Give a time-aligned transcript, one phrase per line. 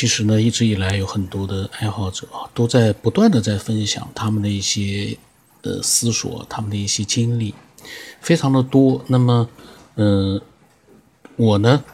[0.00, 5.14] 其实呢，一直以来有很多的爱好者啊，都在不断的在分享他们的一些
[5.60, 7.54] 呃思索，他们的一些经历，
[8.22, 9.04] 非常的多。
[9.08, 9.46] 那么，
[9.96, 10.40] 嗯，
[11.36, 11.84] 我呢，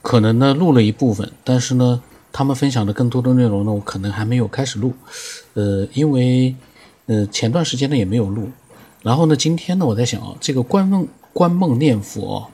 [0.00, 2.00] 可能呢录了一部分，但是呢，
[2.30, 4.94] 他们分享的更多的内容呢，我可能还没有开始录，
[5.54, 6.54] 呃，因为
[7.06, 8.48] 呃前段时间呢也没有录，
[9.02, 12.48] 然后呢，今天呢我在想啊，这个观梦观梦念佛，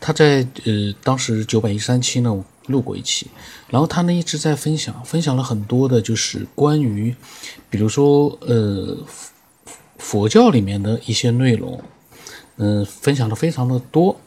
[0.00, 2.42] 他在呃当时九百一十三期呢。
[2.68, 3.26] 录过一期，
[3.68, 7.14] 然后他呢一直在分享，分享了很多的，就是关于，
[7.68, 8.96] 比如说呃
[9.98, 11.82] 佛教里面的一些内容，
[12.56, 14.20] 嗯，分享的非常的多。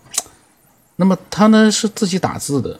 [0.97, 2.79] 那么他呢是自己打字的，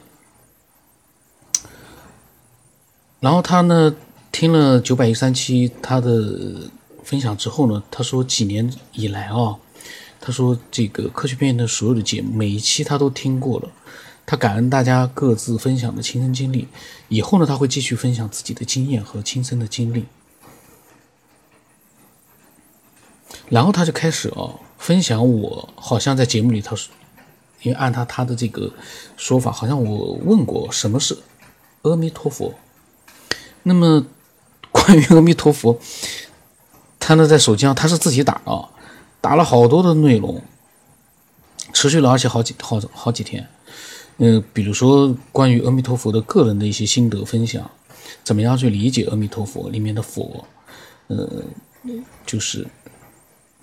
[3.20, 3.94] 然后他呢
[4.30, 6.70] 听了九百一三期他的
[7.02, 9.56] 分享之后呢，他说几年以来啊，
[10.20, 13.68] 他说这个科学片的所有的节目，每一期他都听过了。
[14.24, 16.68] 他感恩大家各自分享的亲身经历，
[17.08, 20.06] 以后呢，他会继续分享自己的经验和亲身的经历。
[23.48, 26.74] 然后他就开始哦，分享我好像在节目里头，
[27.62, 28.72] 因为按他他的这个
[29.16, 31.18] 说法，好像我问过什么是
[31.82, 32.54] 阿弥陀佛。
[33.64, 34.06] 那么
[34.70, 35.78] 关于阿弥陀佛，
[36.98, 38.70] 他呢在手机上他是自己打啊，
[39.20, 40.42] 打了好多的内容，
[41.72, 43.48] 持续了而且好几好好几天。
[44.24, 47.68] 嗯，比如说关于阿弥陀佛的个人的一些心得分享，
[48.22, 50.44] 怎么样去理解阿弥陀佛里面的佛？
[51.08, 51.28] 呃，
[52.24, 52.64] 就是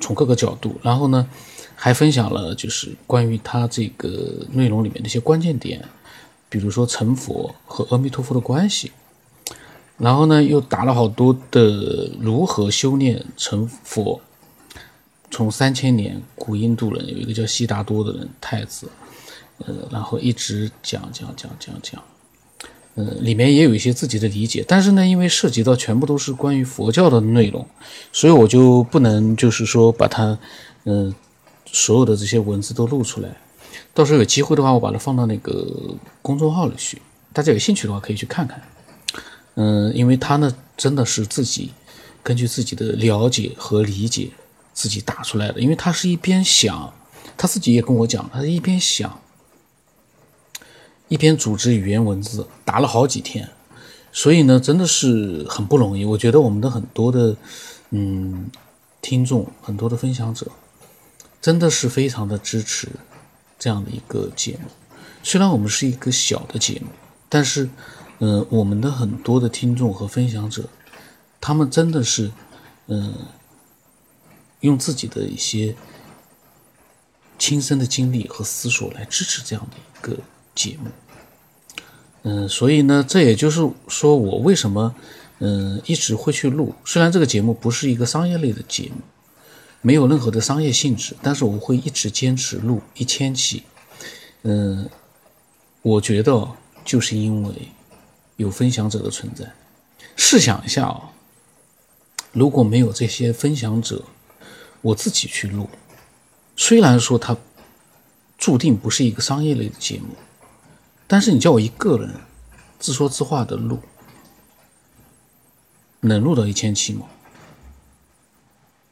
[0.01, 1.25] 从各个角度，然后呢，
[1.75, 5.81] 还分享了就是关于他这个内容里面的一些关键点，
[6.49, 8.91] 比如说成佛和阿弥陀佛的关系，
[9.97, 14.19] 然后呢，又打了好多的如何修炼成佛，
[15.31, 18.89] 从三千年古印度人有一个叫悉达多的人太子。
[19.65, 22.01] 呃，然后一直讲讲讲讲讲，
[22.95, 27.65] 呃，里面也有一些自己的理解，但是呢，因为涉及到全部都是关于佛教的内容，
[28.11, 30.37] 所以我就不能就是说把它，
[30.85, 31.13] 嗯，
[31.65, 33.29] 所有的这些文字都录出来。
[33.93, 35.67] 到时候有机会的话，我把它放到那个
[36.21, 37.01] 公众号里去，
[37.33, 38.61] 大家有兴趣的话可以去看看。
[39.55, 41.71] 嗯，因为他呢真的是自己
[42.23, 44.29] 根据自己的了解和理解
[44.73, 46.93] 自己打出来的，因为他是一边想，
[47.35, 49.19] 他自己也跟我讲，他是一边想。
[51.09, 53.49] 一篇组织语言文字打了好几天，
[54.11, 56.05] 所以呢，真的是很不容易。
[56.05, 57.35] 我觉得我们的很多的，
[57.89, 58.49] 嗯，
[59.01, 60.47] 听众，很多的分享者，
[61.41, 62.87] 真的是非常的支持
[63.57, 64.69] 这样的一个节目。
[65.23, 66.87] 虽然我们是一个小的节目，
[67.27, 67.67] 但是，
[68.19, 70.69] 嗯，我们的很多的听众和分享者，
[71.41, 72.31] 他们真的是，
[72.85, 73.15] 嗯，
[74.59, 75.75] 用自己的一些
[77.39, 80.21] 亲身的经历和思索来支持这样的一个。
[80.59, 80.89] 节目，
[82.23, 84.93] 嗯，所以呢，这也就是说，我为什么，
[85.37, 86.75] 嗯，一直会去录。
[86.83, 88.97] 虽然这个节目不是一个商业类的节目，
[89.79, 93.63] 没有任何的商业性质，但是我会一直坚持录一千期。
[94.41, 94.89] 嗯，
[95.81, 96.45] 我觉得
[96.83, 97.53] 就是因为
[98.35, 99.49] 有分享者的存在。
[100.17, 101.11] 试想一下啊，
[102.33, 104.03] 如果没有这些分享者，
[104.81, 105.69] 我自己去录，
[106.57, 107.37] 虽然说它
[108.37, 110.07] 注定不是一个商业类的节目。
[111.11, 112.07] 但是你叫我一个人
[112.77, 113.79] 自说自话的录，
[116.01, 117.07] 能录到一千期吗？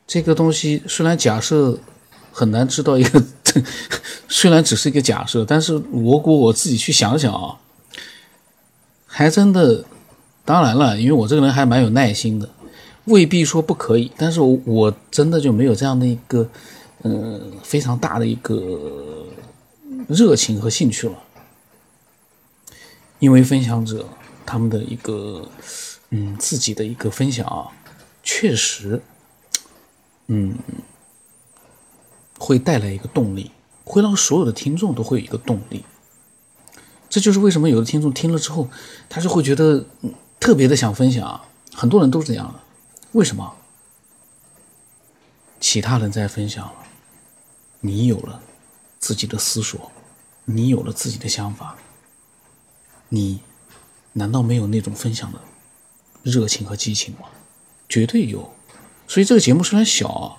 [0.08, 1.78] 这个东西虽然假设
[2.32, 3.24] 很难知道一个，
[4.28, 7.60] 虽然只是一个假设，但是我果我自己去想想啊，
[9.06, 9.86] 还真的，
[10.44, 12.50] 当然了，因为我这个人还蛮有耐心的，
[13.06, 16.50] 未必说不可以，但是我我真的就没有这样的一个，
[17.04, 19.28] 嗯，非常大的一个
[20.08, 21.16] 热情和兴趣了。
[23.20, 24.08] 因为分享者
[24.46, 25.50] 他们的一个
[26.10, 27.72] 嗯自己的一个分享啊，
[28.24, 29.02] 确实
[30.28, 30.58] 嗯
[32.38, 33.52] 会带来一个动力，
[33.84, 35.84] 会让所有的听众都会有一个动力。
[37.10, 38.70] 这就是为什么有的听众听了之后，
[39.10, 39.86] 他就会觉得
[40.40, 41.42] 特别的想分享。
[41.74, 42.60] 很多人都是这样的，
[43.14, 43.56] 为什么？
[45.60, 46.74] 其他人在分享了，
[47.80, 48.42] 你有了
[49.00, 49.92] 自己的思索，
[50.46, 51.76] 你有了自己的想法。
[53.10, 53.40] 你
[54.14, 55.40] 难道没有那种分享的
[56.24, 57.22] 热情和激情吗？
[57.88, 58.54] 绝对有。
[59.08, 60.38] 所以这个节目虽然小啊，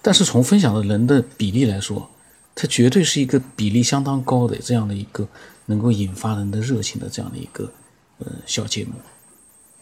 [0.00, 2.08] 但是从分享的人的比例来说，
[2.54, 5.28] 它绝对是一个比例相当高的这样的一个
[5.66, 7.70] 能够引发人的热情的这样的一个
[8.18, 8.92] 呃小节目。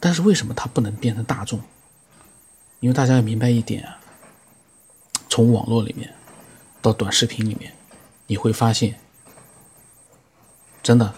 [0.01, 1.61] 但是为什么它不能变成大众？
[2.81, 4.01] 因为大家要明白一点啊，
[5.29, 6.13] 从网络里面
[6.81, 7.73] 到短视频里面，
[8.27, 8.99] 你会发现，
[10.83, 11.15] 真的。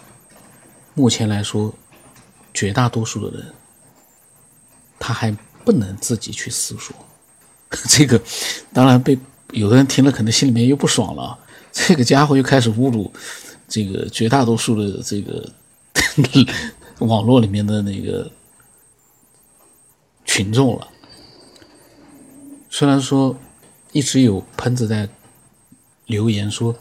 [0.95, 1.73] 目前来说，
[2.53, 3.53] 绝大多数的人，
[4.99, 5.31] 他还
[5.65, 6.95] 不能自己去思索。
[7.89, 8.21] 这个
[8.71, 9.17] 当然被
[9.51, 11.39] 有的人听了，可能心里面又不爽了。
[11.73, 13.11] 这个家伙又开始侮辱
[13.67, 15.51] 这个绝大多数的这个
[16.99, 18.31] 网络里面的那个
[20.25, 20.87] 群众了。
[22.69, 23.35] 虽然说
[23.91, 25.09] 一直有喷子在
[26.05, 26.75] 留言说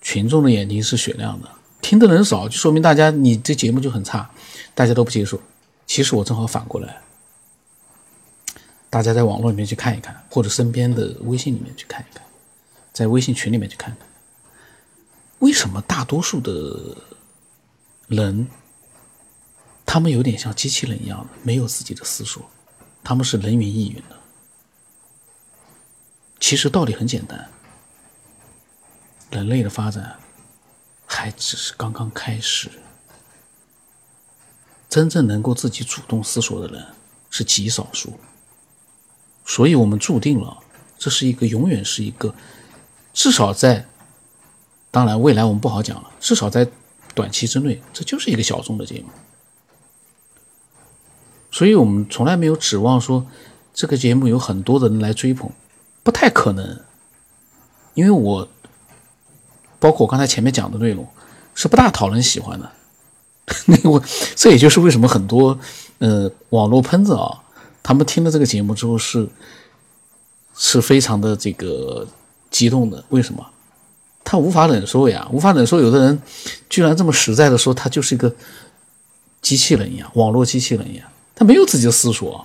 [0.00, 4.30] 群众的眼睛是雪亮的，听的人少，就说明大家你这节目就很差，
[4.74, 5.40] 大家都不接受。
[5.86, 7.00] 其实我正好反过来。
[8.90, 12.24] 大家在网络里面去看一看，或者身边的微信里面去看一看，
[12.92, 14.08] 在微信群里面去看看，
[15.40, 16.96] 为什么大多数的
[18.06, 18.48] 人，
[19.84, 22.42] 他们有点像机器人一样的，没有自己的思索，
[23.04, 24.16] 他们是人云亦云的。
[26.40, 27.46] 其实道理很简单，
[29.30, 30.18] 人类的发展
[31.10, 32.70] 还只是刚刚开始，
[34.90, 36.86] 真正能够自己主动思索的人
[37.30, 38.20] 是极少数。
[39.46, 40.58] 所以，我们注定了，
[40.98, 42.34] 这是一个永远是一个，
[43.14, 43.86] 至少在，
[44.90, 46.10] 当然未来我们不好讲了。
[46.20, 46.68] 至少在
[47.14, 49.08] 短期之内，这就是一个小众的节目。
[51.50, 53.26] 所以我们从来没有指望说
[53.72, 55.50] 这个节目有很多的人来追捧，
[56.02, 56.82] 不太可能。
[57.94, 58.48] 因为我，
[59.78, 61.06] 包括我刚才前面讲的内容，
[61.54, 62.70] 是不大讨人喜欢的。
[63.66, 64.02] 那我
[64.34, 65.58] 这也就是为什么很多
[65.98, 67.42] 呃网络喷子啊。
[67.82, 69.26] 他们听了这个节目之后是
[70.54, 72.06] 是非常的这个
[72.50, 73.46] 激动的，为什么？
[74.22, 75.80] 他无法忍受呀，无法忍受。
[75.80, 76.22] 有的人
[76.68, 78.30] 居然这么实在的说，他就是一个
[79.40, 82.44] 机器人一样，网络机器人一样，他没有自己的思索，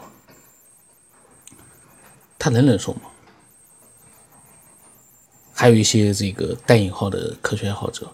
[2.39, 3.01] 他能忍受吗？
[5.53, 8.07] 还有一些这个带引号的科学爱好者，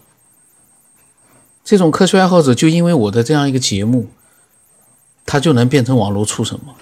[1.64, 4.08] 这种科学爱好者就因为我的这样一个节目，
[5.26, 6.76] 他就能变成网络畜生吗？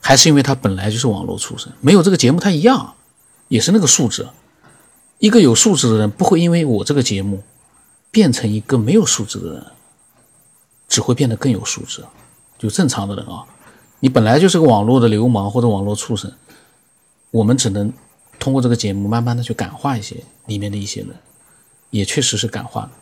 [0.00, 2.94] 还是因为他本来就是网络畜生，没有这个节目他一样，
[3.48, 4.26] 也是那个素质。
[5.18, 7.42] 一个有素质的人不会因为我这个节目
[8.10, 9.66] 变成一个没有素质的人，
[10.88, 12.04] 只会变得更有素质。
[12.58, 13.44] 就正常的人啊，
[14.00, 16.32] 你本来就是个网络的流氓或者网络畜生，
[17.30, 17.92] 我们只能
[18.38, 21.16] 通过这个节目慢慢的去感化一些里面的一些人，
[21.90, 22.92] 也确实是感化了，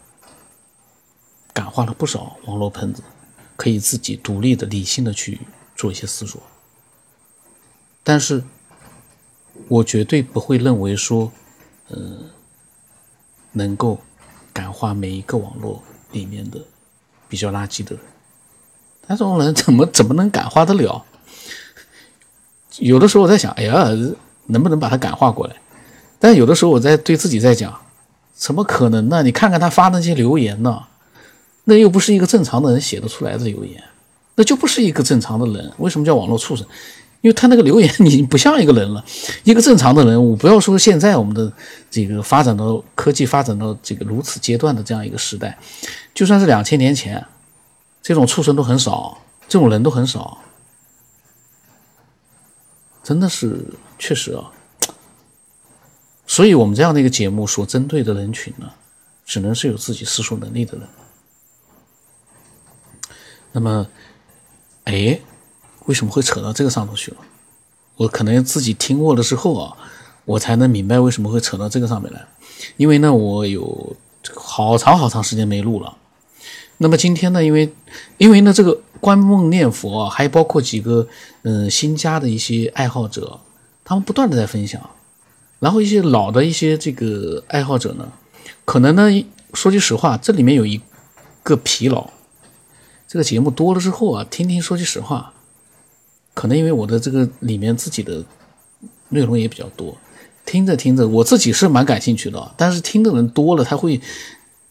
[1.53, 3.03] 感化了不少网络喷子，
[3.57, 5.41] 可以自己独立的、理性的去
[5.77, 6.43] 做一些思索。
[8.03, 8.43] 但是，
[9.69, 11.33] 我绝对不会认为说，
[11.89, 12.19] 呃，
[13.53, 13.99] 能够
[14.53, 15.83] 感化每一个网络
[16.13, 16.61] 里面的
[17.29, 18.05] 比较垃圾的人。
[19.07, 21.05] 他这种人怎么怎么能感化得了？
[22.79, 23.87] 有的时候我在想，哎呀，
[24.47, 25.55] 能不能把他感化过来？
[26.19, 27.75] 但有的时候我在对自己在讲，
[28.35, 29.23] 怎么可能呢？
[29.23, 30.83] 你看看他发那些留言呢，
[31.65, 33.83] 那又不是一个正常的人写得出来的留言，
[34.37, 35.73] 那就不是一个正常的人。
[35.79, 36.67] 为什么叫网络畜生？
[37.21, 39.03] 因为他那个留言，你不像一个人了。
[39.45, 41.51] 一个正常的人，我不要说现在我们的
[41.91, 45.57] 这个发展到科技发展到这个如此阶段的这样一个时代，
[46.13, 47.25] 就算是两千年前，
[48.03, 49.17] 这种畜生都很少，
[49.49, 50.37] 这种人都很少，
[53.03, 53.65] 真的是
[54.05, 54.53] 确实啊。
[56.27, 58.71] 所以我们这样的一个节目所针对的人群呢，
[59.25, 60.89] 只能是有自己思索能力的人。
[63.53, 63.87] 那么，
[64.85, 65.19] 哎。
[65.87, 67.19] 为什么会扯到这个上头去了？
[67.97, 69.77] 我可能自己听过了之后啊，
[70.25, 72.27] 我才能明白为什么会扯到这个上面来。
[72.79, 73.95] 因为呢，我有
[74.35, 75.95] 好长好长时间没录了。
[76.79, 77.71] 那么今天呢，因为
[78.17, 81.07] 因为呢，这个观梦念佛啊，还包括几个
[81.43, 83.39] 嗯新加的一些爱好者，
[83.85, 84.91] 他们不断的在分享。
[85.61, 88.13] 然后一些老的一些这个爱好者呢，
[88.65, 90.81] 可能呢，说句实话，这里面有一
[91.43, 92.11] 个疲劳。
[93.07, 95.33] 这个节目多了之后啊，听听说句实话。
[96.35, 98.25] 可能因为我的这个里面自己的
[99.11, 99.97] 内容也比较多，
[100.45, 104.01] 听着听着，我自己是蛮感兴趣的，但是听的人多了，他会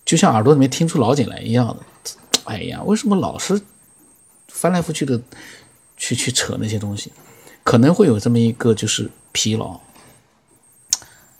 [0.04, 1.78] 就像耳朵里面听出老茧来一样的。
[2.44, 3.62] 哎呀，为什么老是
[4.50, 5.20] 翻来覆去的
[5.96, 7.14] 去去扯那些东西？
[7.64, 9.80] 可能会有这么一个就是疲劳。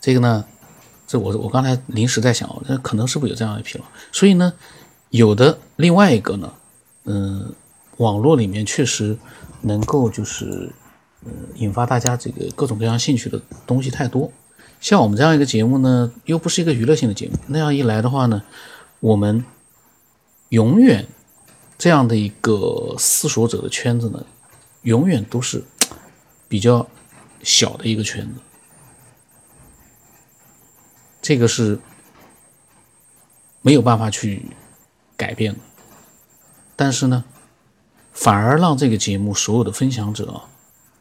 [0.00, 0.44] 这个呢，
[1.06, 3.84] 这我我刚才临时在想，那可能是不是有这样的疲劳？
[4.12, 4.52] 所以呢，
[5.10, 6.52] 有的另外一个呢，
[7.04, 7.54] 嗯，
[7.98, 9.16] 网络里面确实。
[9.66, 10.70] 能够就是，
[11.24, 14.30] 呃，引发大家这个各种各样兴趣的东西太多。
[14.78, 18.42] 像我们这样一个节目呢，又不是一个娱乐性的节目，那样一来的话呢，
[19.00, 19.42] 我们
[20.50, 21.06] 永远
[21.78, 24.22] 这样的一个思索者的圈子呢，
[24.82, 25.64] 永远都是
[26.54, 26.86] 比较
[27.42, 28.40] 小的一个圈子。
[31.20, 31.80] 这个是
[33.60, 34.52] 没有办法去
[35.16, 35.58] 改变的。
[36.76, 37.24] 但是呢，
[38.12, 40.42] 反而让这个节目所有的分享者，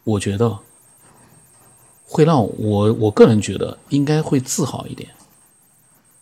[0.03, 0.57] 我觉得
[2.07, 5.11] 会让我我个人觉得应该会自豪一点，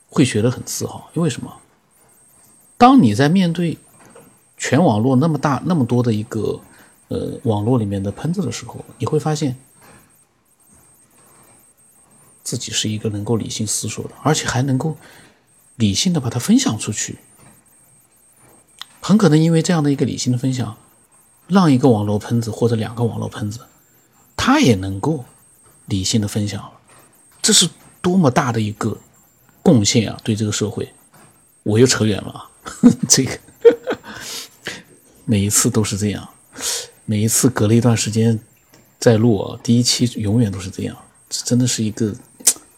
[0.09, 1.09] 会觉得很自豪。
[1.13, 1.55] 因为什么？
[2.77, 3.77] 当你在面对
[4.57, 6.59] 全网络那么大那么多的一个
[7.11, 9.57] 呃网络里面的喷子的时候，你会发现
[12.41, 14.95] 自己是一个能够理性思索的，而且还能够
[15.75, 17.19] 理性的把它分享出去。
[19.01, 20.77] 很可能因为这样的一个理性的分享，
[21.47, 23.59] 让一个网络喷子或者两个网络喷子，
[24.37, 25.25] 他也能够
[25.87, 26.71] 理性的分享了，
[27.41, 27.69] 这是
[28.01, 28.97] 多么大的一个
[29.61, 30.17] 贡献啊！
[30.23, 30.93] 对这个社会，
[31.63, 32.49] 我又扯远了啊，
[33.09, 33.37] 这个
[35.25, 36.29] 每一次都是这样，
[37.11, 38.39] 每一次隔了一段时间
[38.97, 40.97] 再录啊，第一期永远都是这样，
[41.29, 42.15] 这真的是一个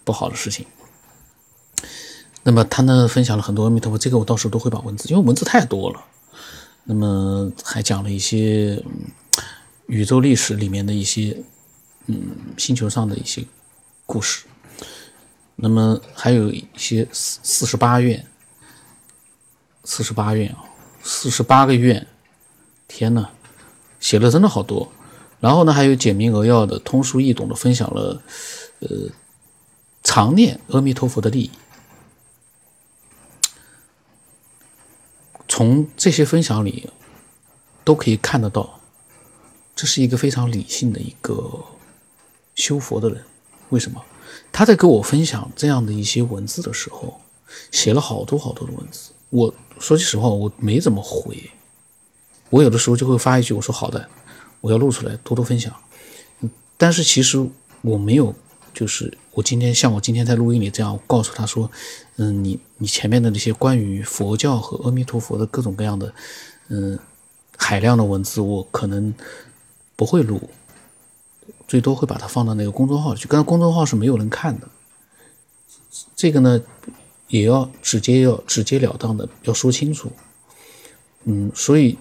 [0.04, 0.66] 不好的事情。
[2.42, 6.04] 那么他呢，分享了很多阿弥陀佛，这个我到时候都会把文字，因为文字太多了。
[6.86, 8.84] 那么还讲了一些
[9.86, 11.38] 宇宙历史里面的一些，
[12.08, 12.20] 嗯，
[12.58, 13.46] 星球上的一些
[14.08, 14.46] 故事。
[15.56, 18.26] 那么还有一些四四十八愿，
[19.84, 20.66] 四十八愿啊，
[21.04, 22.08] 四十八个愿，
[22.88, 23.30] 天呐，
[24.04, 24.92] 写了真的好多。
[25.40, 28.22] 然后呢，还有简明扼要的、通俗易懂的分享了，
[28.80, 28.90] 呃，
[30.04, 31.52] 常念阿弥陀佛的利益。
[35.48, 36.90] 从这些分享里，
[37.84, 38.80] 都可以看得到，
[39.74, 41.64] 这是一个非常理性的一个
[42.56, 43.24] 修佛的人。
[43.70, 44.04] 为什么？
[44.52, 47.22] 他在跟我分享这样的一些文字的时候，
[47.72, 49.12] 写了好多好多的文字。
[49.30, 51.52] 我说句实话，我没怎么回。
[52.54, 54.08] 我有的时候就会发一句：“我说好的，
[54.62, 55.74] 我要录出来，多多分享。”
[56.78, 57.44] 但是其实
[57.82, 58.34] 我没有。
[58.74, 61.70] 就是我今天像我今天在录音里这样告诉他说，
[62.16, 66.12] 嗯，你你前面的那些关于佛教和阿弥陀佛的各种各样的，
[66.70, 66.98] 嗯，
[67.56, 69.14] 海量的文字，我可能
[69.96, 70.50] 不会录，
[71.68, 73.28] 最多会把它放到那个公众号去。
[73.28, 74.68] 刚才公众号是没有人看的，
[76.16, 76.60] 这个呢，
[77.28, 80.12] 也要直接要直截了当的要说清楚，
[81.26, 81.96] 嗯，所以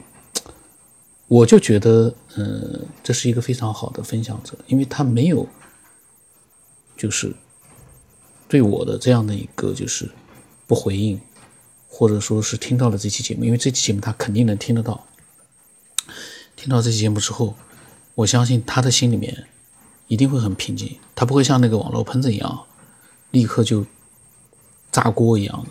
[1.29, 5.49] 我就觉得，嗯，这是一个非常好的分享者，因为他没有。
[6.95, 7.35] 就是
[8.47, 10.09] 对我的这样的一个就是
[10.69, 11.21] 不回应，
[11.88, 15.05] 或者说是听到了这期节目，因为这期节目他肯定能听得到。
[16.55, 17.57] 听到这期节目之后，
[18.14, 19.47] 我相信他的心里面
[20.07, 22.67] 一定会很平静，他不会像那个网络喷子一样，
[23.33, 23.85] 立刻就
[24.93, 25.71] 炸锅一样的。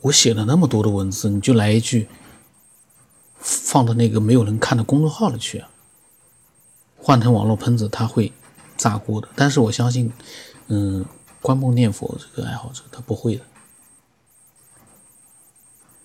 [0.00, 2.08] 我写了那么多的文字，你就来一句，
[3.42, 5.68] 放到那个没有人看的公众号里去啊？
[6.96, 8.32] 换成网络喷子，他会。
[8.74, 10.12] 炸锅的，但是我相信，
[10.66, 11.04] 嗯，
[11.40, 13.42] 观梦念佛这个爱好者他不会的，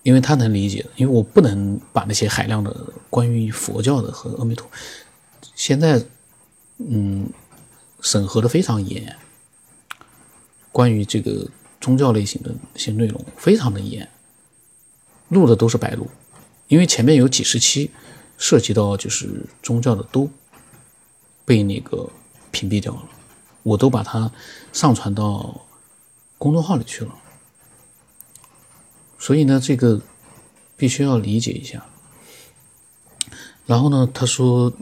[0.04, 4.70] 因为他能理解，因为我不能把那些海量的关于佛教的和阿弥陀，
[5.56, 6.06] 现在，
[6.78, 7.28] 嗯，
[8.02, 9.18] 审核的非常严，
[10.72, 11.50] 关于这个
[11.82, 14.08] 宗教类型的一些内容非常的严，
[15.30, 16.08] 录的都是白录，
[16.68, 17.92] 因为前面有几十期
[18.38, 20.30] 涉及到就是宗教的都
[21.46, 22.10] 被那个。
[22.50, 23.04] 屏蔽掉了，
[23.62, 24.32] 我都把它
[24.74, 25.68] 上传到
[26.40, 27.14] 公众号里去了。
[29.20, 30.02] 所以呢，这个
[30.76, 31.86] 必须要理解一下。
[33.68, 34.74] 然后呢，他说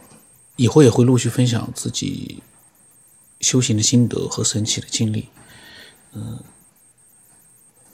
[0.55, 2.41] 以后也会陆续分享自己
[3.41, 5.27] 修行的心得和神奇的经历，
[6.13, 6.39] 嗯，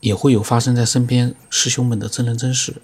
[0.01, 2.83] 也会有发生在身边师兄们的真人真事。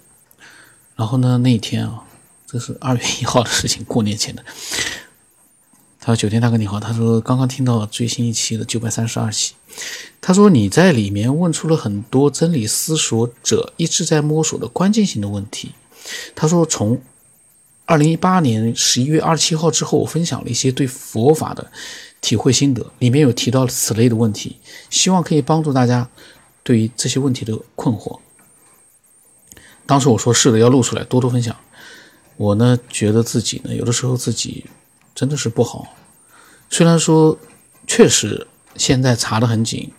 [0.98, 2.02] 然后呢，那一天啊，
[2.44, 4.44] 这是二月一号的事情，过年前的。
[6.00, 9.54] 他说：“酒店大哥你好。”他说：“刚刚听到最新一期的九百三十二期。”
[10.20, 15.70] 他说：“你在里面问出了很多真理思索者一直在摸索的关键性的问题。”
[16.34, 17.00] 他说：“从
[17.84, 21.70] 二零一八年十一月二十七号之后，我分享了一些对佛法的
[22.20, 24.56] 体会心得，里面有提到此类的问题，
[24.90, 26.08] 希望可以帮助大家
[26.64, 28.18] 对于这些问题的困惑。”
[29.88, 31.56] 当时我说：“是的，要录出来，多多分享。”
[32.36, 34.66] 我呢，觉得自己呢，有的时候自己
[35.14, 35.96] 真的是不好。
[36.68, 37.38] 虽然说
[37.86, 39.90] 确实现在查的很紧，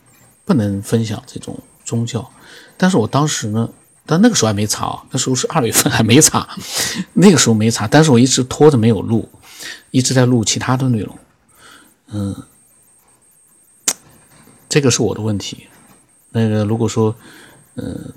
[0.46, 2.32] 不能分享这种宗教，
[2.78, 3.68] 但是我当时呢，
[4.06, 6.48] 但那个时候还没查啊，那时候是二月份还没查，
[7.14, 9.28] 那个时候没查，但是我一直拖着没有录，
[9.90, 11.18] 一直在录其他的内容，
[12.12, 12.44] 嗯，
[14.70, 15.66] 这个是我的问题。
[16.30, 17.16] 那个如果说，
[17.76, 18.14] 嗯，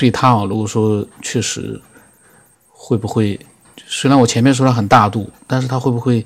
[0.00, 1.78] 对他啊，如果说确实
[2.72, 3.38] 会不会？
[3.86, 6.24] 虽然我前面说他很大度，但是他会不会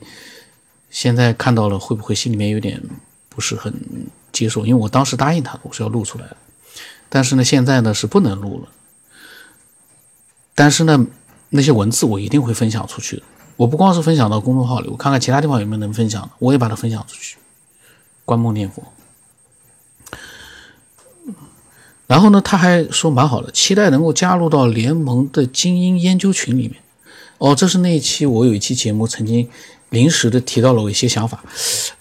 [0.91, 2.81] 现在看到了，会不会心里面有点
[3.29, 3.75] 不是很
[4.31, 4.65] 接受？
[4.65, 6.37] 因为我当时答应他，我是要录出来的，
[7.09, 8.69] 但是呢，现在呢是不能录了。
[10.55, 11.05] 但是呢，
[11.51, 13.25] 那些文字我一定会分享出去。
[13.57, 17.37] 我不光是分享到公众号里，我看看其他地方有没有能分享的，我也把它分享出去。
[18.25, 18.83] 观梦念佛。
[22.07, 26.83] 然后呢，他还说蛮好的，期待能够加入到联盟的精英研究群里面。
[27.39, 29.49] 哦，这是那一期我有一期节目曾经
[29.89, 31.43] 临时的提到了我一些想法，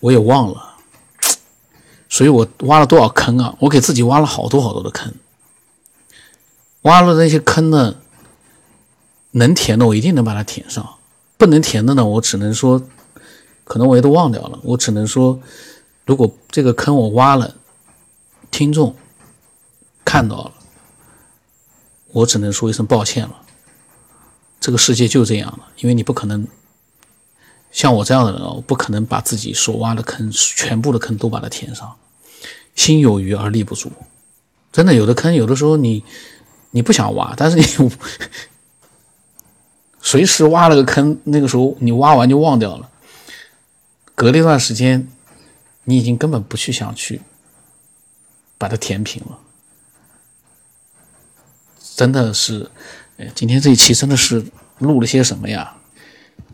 [0.02, 0.76] 我也忘了。
[2.10, 3.56] 所以我挖了多少坑啊？
[3.60, 5.12] 我给自己挖了好多好多的坑。
[6.82, 7.96] 挖了那些坑呢，
[9.32, 10.96] 能填的我一定能把它填上，
[11.38, 12.82] 不能填的呢，我只能说，
[13.64, 14.60] 可能我也都忘掉了。
[14.64, 15.40] 我只能说，
[16.06, 17.56] 如果这个坑我挖了，
[18.52, 18.94] 听众。
[20.14, 20.54] 看到了，
[22.12, 23.42] 我只能说一声抱歉了。
[24.60, 26.48] 这个世界就这样了，因为你不可能
[27.72, 31.96] 像我这样的人哦，不可能把自己所挖的坑全部的坑都把它填上。
[32.76, 33.92] 心有余而力不足，
[34.72, 36.04] 真的有的坑，有的时候你
[36.70, 37.92] 你不想挖，但是你
[40.00, 42.88] 随时挖了个坑，那个时候你挖完就忘掉了。
[44.14, 45.08] 隔了一段时间，
[45.86, 47.20] 你已经根本不去想去
[48.60, 49.40] 把它填平了。
[51.96, 52.70] 真的是，
[53.18, 54.44] 哎，今天这一期真的是
[54.80, 55.78] 录了些什么呀？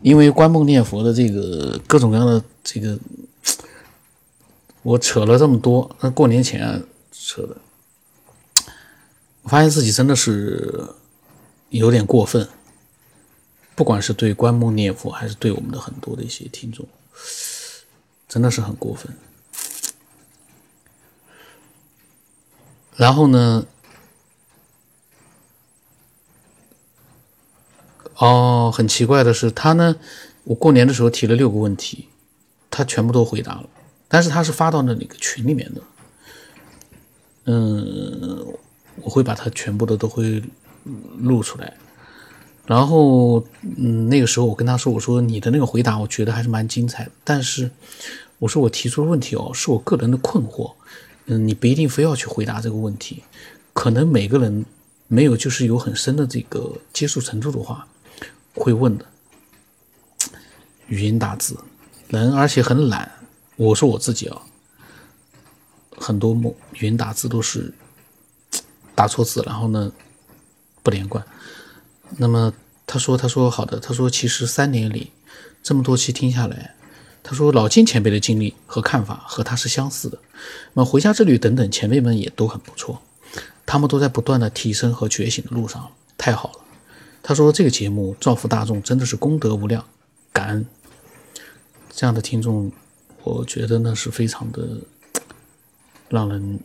[0.02, 2.98] 因为观梦念佛的这个各种各样的这个，
[4.82, 7.56] 我扯了这么多，那过年前扯的，
[9.44, 10.86] 发现自己真的是
[11.70, 12.46] 有点过分，
[13.74, 16.86] 不管是对观梦念佛，还是对我们的很多的一些听众，
[18.28, 19.10] 真的是很过分。
[22.96, 23.66] 然后呢？
[28.20, 29.96] 哦，很奇怪的是，他呢，
[30.44, 32.06] 我过年的时候提了六个问题，
[32.70, 33.64] 他全部都回答了，
[34.08, 35.80] 但是他是发到那个群里面的，
[37.46, 38.46] 嗯，
[38.96, 40.42] 我会把他全部的都会
[41.16, 41.72] 录出来，
[42.66, 47.70] 然后，嗯，那个时候我跟他说，我说你的那个回答，我觉得还是蛮精彩的，但是
[48.38, 50.72] 我说我提出的问题哦，是我个人的困惑，
[51.24, 53.22] 嗯，你不一定非要去回答这个问题，
[53.72, 54.66] 可能每个人
[55.08, 57.86] 没有就是有很深的这个接受程度的话。
[58.54, 59.06] 会问的，
[60.88, 61.56] 语音打字，
[62.08, 63.10] 人而且很懒。
[63.56, 64.42] 我说我自己啊，
[65.96, 66.34] 很多
[66.74, 67.72] 语音打字都是
[68.94, 69.92] 打错字，然后呢
[70.82, 71.24] 不连贯。
[72.16, 72.52] 那么
[72.86, 75.12] 他说，他说好的，他说其实三年里
[75.62, 76.74] 这么多期听下来，
[77.22, 80.18] 他说老金前辈的经历和看法和他是相似的。
[80.72, 83.00] 那么回家之旅等等前辈们也都很不错，
[83.64, 86.58] 他们都在不断的提升和觉醒的路上，太好了。
[87.22, 89.84] 他说：“这个节目造福大众，真的是功德无量，
[90.32, 90.66] 感恩
[91.90, 92.72] 这样的听众，
[93.22, 94.80] 我觉得呢是非常的
[96.08, 96.58] 让人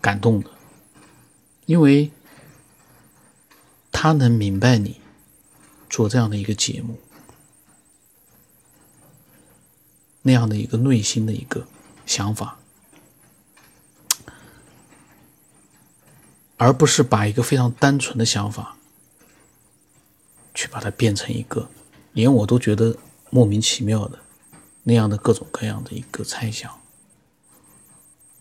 [0.00, 0.50] 感动的，
[1.66, 2.10] 因为
[3.92, 5.00] 他能明白你
[5.90, 6.98] 做这样的一个节目
[10.22, 11.66] 那样的一个内心的一个
[12.06, 12.57] 想法。”
[16.58, 18.76] 而不是把一个非常单纯的想法，
[20.54, 21.70] 去把它变成一个
[22.12, 22.96] 连我都觉得
[23.30, 24.18] 莫名其妙的
[24.82, 26.78] 那样的各种各样的一个猜想。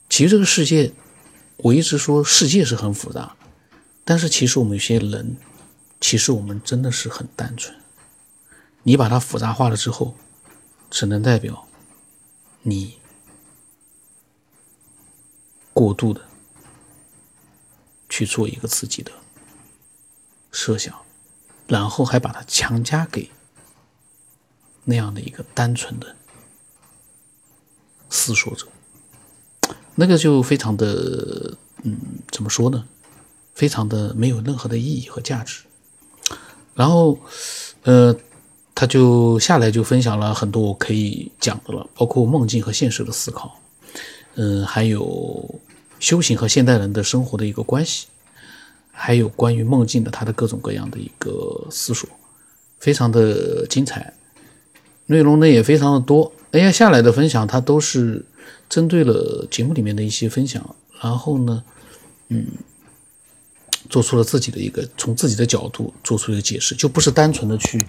[0.09, 0.91] 其实这个世界，
[1.57, 3.35] 我一直说世界是很复杂，
[4.03, 5.37] 但是其实我们有些人，
[6.01, 7.75] 其实我们真的是很单纯。
[8.83, 10.15] 你把它复杂化了之后，
[10.89, 11.67] 只能代表
[12.63, 12.97] 你
[15.73, 16.26] 过度的。
[18.17, 19.11] 去做一个自己的
[20.51, 20.91] 设想，
[21.67, 23.29] 然后还把它强加给
[24.85, 26.15] 那样的一个单纯的
[28.09, 28.65] 思索者，
[29.93, 31.95] 那个就非常的，嗯，
[32.31, 32.87] 怎么说呢？
[33.53, 35.61] 非常的没有任何的意义和价值。
[36.73, 37.19] 然后，
[37.83, 38.15] 呃，
[38.73, 43.59] 他就下来就分享了很多我可以讲的了，包括梦境和现实的思考，
[44.33, 45.61] 嗯，还有。
[45.99, 48.07] 修行和现代人的生活的一个关系，
[48.91, 52.07] 还有关于梦境的他的各种各样的一个思索，
[52.79, 54.13] 非常的精彩，
[55.07, 56.31] 内容呢也非常的多。
[56.51, 58.23] 哎呀，下来的分享他都是
[58.69, 61.63] 针对了节目里面的一些分享，然后呢，
[62.29, 62.45] 嗯，
[63.89, 67.85] 做出了自己的一个从自己的角度做出一个解释，就不是单纯的去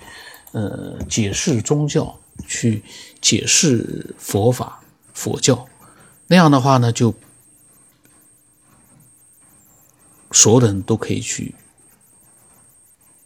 [0.53, 2.83] 呃解释宗教，去
[3.21, 4.81] 解释佛法
[5.13, 5.67] 佛教
[6.27, 7.15] 那样的话呢就。
[10.31, 11.55] 所有的人都可以去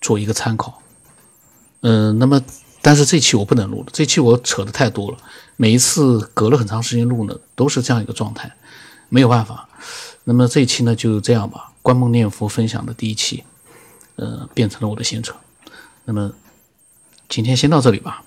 [0.00, 0.80] 做一个参考，
[1.80, 2.40] 嗯，那么
[2.80, 5.18] 但是这期我不能录了，这期我扯的太多了，
[5.56, 8.52] 每一次隔了很长时间录呢，都是这样一个状态，
[9.08, 9.68] 没有办法，
[10.24, 13.44] 那么这一期呢就这样吧，观梦念佛分享的第一期，
[14.16, 15.36] 呃，变成了我的行程。
[16.04, 16.32] 那么
[17.28, 18.22] 今天先到这里吧。